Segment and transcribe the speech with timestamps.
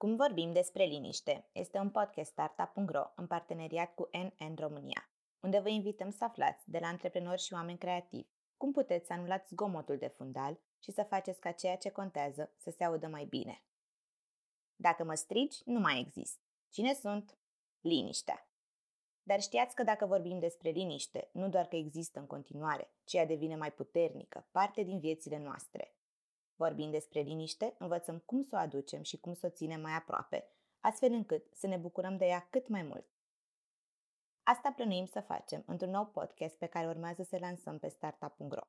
[0.00, 5.68] Cum vorbim despre liniște este un podcast startup.ro în parteneriat cu NN România, unde vă
[5.68, 10.06] invităm să aflați de la antreprenori și oameni creativi cum puteți să anulați zgomotul de
[10.06, 13.62] fundal și să faceți ca ceea ce contează să se audă mai bine.
[14.76, 16.40] Dacă mă strigi, nu mai exist.
[16.68, 17.38] Cine sunt?
[17.80, 18.48] Liniștea.
[19.22, 23.26] Dar știați că dacă vorbim despre liniște, nu doar că există în continuare, ci ea
[23.26, 25.94] devine mai puternică, parte din viețile noastre.
[26.60, 30.48] Vorbind despre liniște, învățăm cum să o aducem și cum să o ținem mai aproape,
[30.80, 33.06] astfel încât să ne bucurăm de ea cât mai mult.
[34.42, 38.60] Asta plănuim să facem într-un nou podcast pe care urmează să lansăm pe startup.ro.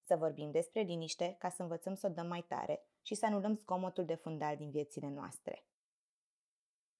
[0.00, 3.54] Să vorbim despre liniște ca să învățăm să o dăm mai tare și să anulăm
[3.54, 5.64] zgomotul de fundal din viețile noastre.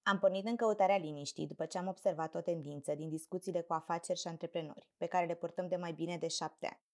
[0.02, 4.19] Am pornit în căutarea liniștii după ce am observat o tendință din discuțiile cu afaceri
[4.19, 6.86] și antreprenori, pe care le purtăm de mai bine de șapte ani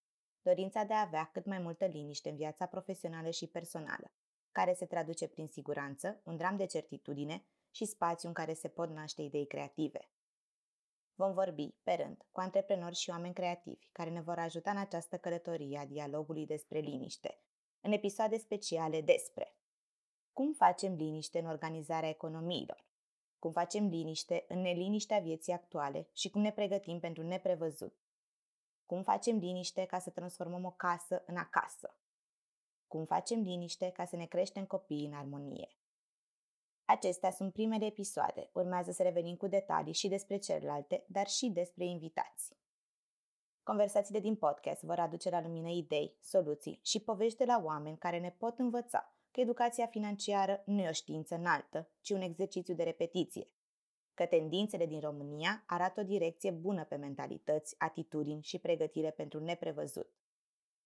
[0.43, 4.13] dorința de a avea cât mai multă liniște în viața profesională și personală,
[4.53, 8.91] care se traduce prin siguranță, un dram de certitudine și spațiu în care se pot
[8.91, 10.11] naște idei creative.
[11.15, 15.19] Vom vorbi, pe rând, cu antreprenori și oameni creativi care ne vor ajuta în această
[15.19, 17.39] călătorie a dialogului despre liniște,
[17.81, 19.57] în episoade speciale despre
[20.33, 22.87] cum facem liniște în organizarea economiilor,
[23.39, 27.97] cum facem liniște în neliniștea vieții actuale și cum ne pregătim pentru neprevăzut,
[28.87, 31.97] cum facem liniște ca să transformăm o casă în acasă?
[32.89, 35.69] Cum facem liniște ca să ne creștem copiii în armonie?
[36.85, 38.51] Acestea sunt primele episoade.
[38.53, 42.57] Urmează să revenim cu detalii și despre celelalte, dar și despre invitații.
[43.63, 48.19] Conversațiile din podcast vor aduce la lumină idei, soluții și povești de la oameni care
[48.19, 52.83] ne pot învăța că educația financiară nu e o știință înaltă, ci un exercițiu de
[52.83, 53.47] repetiție
[54.15, 60.13] că tendințele din România arată o direcție bună pe mentalități, atitudini și pregătire pentru neprevăzut.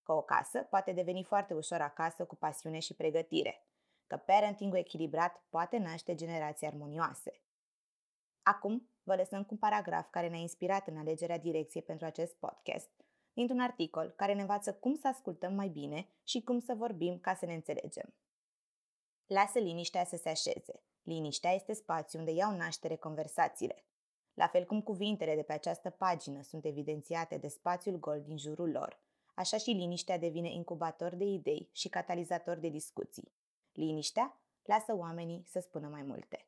[0.03, 3.67] Că o casă poate deveni foarte ușor acasă cu pasiune și pregătire.
[4.07, 7.41] Că parentingul echilibrat poate naște generații armonioase.
[8.43, 12.91] Acum vă lăsăm cu un paragraf care ne-a inspirat în alegerea direcției pentru acest podcast,
[13.33, 17.35] dintr-un articol care ne învață cum să ascultăm mai bine și cum să vorbim ca
[17.35, 18.15] să ne înțelegem.
[19.27, 20.83] Lasă liniștea să se așeze.
[21.07, 23.85] Liniștea este spațiul unde iau naștere conversațiile.
[24.35, 28.71] La fel cum cuvintele de pe această pagină sunt evidențiate de spațiul gol din jurul
[28.71, 29.01] lor,
[29.35, 33.33] așa și liniștea devine incubator de idei și catalizator de discuții.
[33.73, 36.47] Liniștea lasă oamenii să spună mai multe.